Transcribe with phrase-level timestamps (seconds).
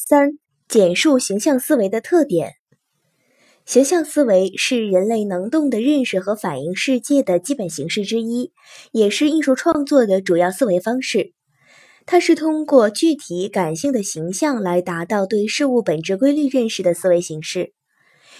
[0.00, 2.52] 三、简述形象思维的特点。
[3.66, 8.52] 形象思维是人类能动的认识和反映世界的基本形式之一，
[8.92, 11.32] 也是艺术创作的主要思维方式。
[12.06, 17.72] 它是通过具体感性的形象来达到对事物本质规律认识的思维形式。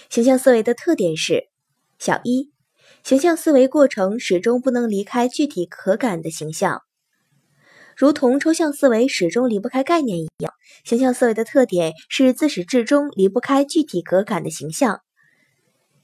[0.09, 1.49] 形象思维的特点是：
[1.99, 2.53] 小一，
[3.03, 6.83] 形象思维过程始终不能离开具体可感的形象，
[7.99, 10.53] 如同抽象思维始终离不开概念一样，
[10.85, 15.01] 形象思维的特点是自始至终离不开具体可感的形象。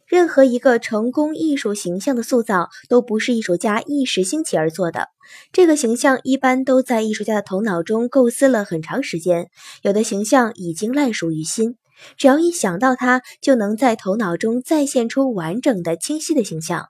[0.06, 5.08] 任何一个成功艺术形象的塑造，都不是艺术家一时兴起而做的。
[5.54, 9.50] 这个形象一般都在艺术家的头脑中构思了很长时间，
[9.82, 11.78] 有的形象已经烂熟于心，
[12.18, 16.90] 只要一想到它，就能在头脑中再现出完整的、清晰的形象。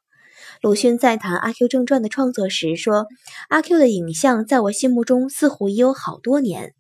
[0.62, 3.08] 鲁迅在谈《阿 Q 正传》的创作时说
[3.50, 6.74] ：“阿 Q 的影像在我心目中似乎已有好多年。”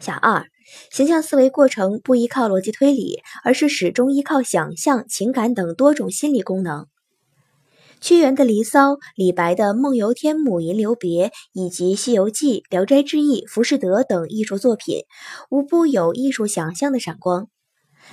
[0.00, 0.44] 小二。
[0.90, 6.86] 形象思维过程不依靠逻辑推理，而是始终依靠想象、情感等多种心理功能。
[8.02, 15.04] 屈原的《离骚》，李白的《梦游天姥吟留别》，以及《西游记》《聊斋志异》《浮士德》等艺术作品，
[15.48, 17.48] 无不有艺术想象的闪光。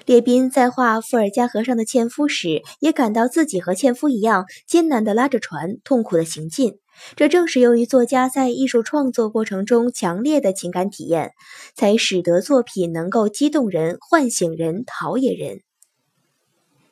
[0.05, 6.79] 列宾在画伏尔加河上的纤夫时，也感到自己和纤夫一样艰难地拉着船，痛苦地行进。
[7.15, 11.31] 这正是由于作家在艺术创作过程中强烈的情感体验，
[11.75, 15.59] 才使得作品能够激动人、唤醒人、陶冶人。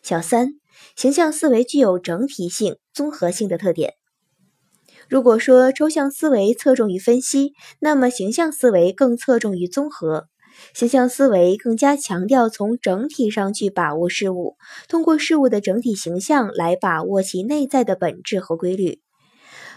[0.02, 0.56] 小三，
[0.96, 3.94] 形象思维具有整体性、综合性的特点。
[5.08, 10.28] 如果说抽象思维侧重于分析，那么形象思维更侧重于综合。
[10.74, 19.02] 形象思维更加强调从整体上去把握事物，通过事物的整体形象来把握其内在的本质和规律。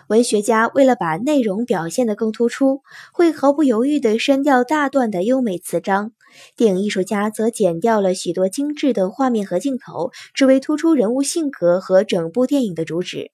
[0.08, 2.82] 文学家为了把内容表现得更突出，
[3.12, 6.10] 会毫不犹豫地删掉大段的优美词章；
[6.56, 13.32] 电影艺术家则剪掉了许多精致的画面和镜头，只为突出人物性格和整部电影的主旨。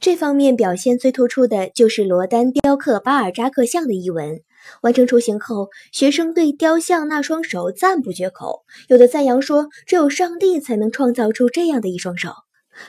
[0.00, 4.40] 这方面表现最突出的就是罗丹雕刻巴尔扎克像的一文。
[4.82, 12.32] 完成雏形后，学生对雕像那双手赞不绝口，有的赞扬说：“只有上帝才能创造出这样的一双手。”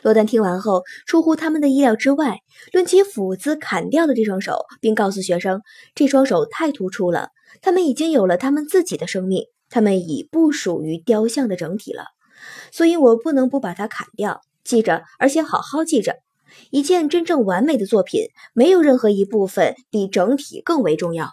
[0.04, 2.42] 罗丹听完后，出乎他们的意料之外，
[2.72, 5.62] 抡起斧子砍掉了这双手，并告诉学生
[5.96, 7.30] ：“这双手太突出了，
[7.64, 12.04] 他们已经有了他们自己的生命，他们已不属于雕像的整体了，
[12.72, 14.42] 所以我不能不把它砍掉。
[14.64, 16.18] 记着，而且好好记着，
[16.70, 21.32] 一件真正完美的作品，没有任何一部分比整体更为重要。”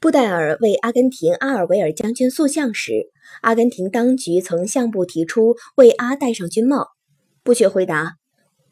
[0.00, 3.10] 布代尔为阿根廷阿尔维尔将军塑像时，
[3.42, 6.90] 阿根廷当局曾向布提出为阿戴上军帽。
[7.42, 8.14] 布却回答：“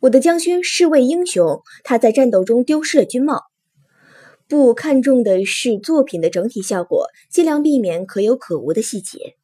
[0.03, 3.41] 我的将军是位英雄，他在战斗中丢失了军帽。”
[4.47, 9.35] 布看重的是作品的整体效果，尽量避免可有可无的细节。